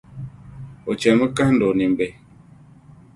[0.89, 2.13] O chanimi kahind’ o nimbihi.